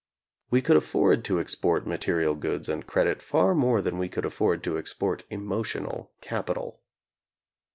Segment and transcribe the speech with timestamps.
[0.49, 4.63] We could afford to export material goods and credit far more than we could afford
[4.63, 6.81] to export emotional capital.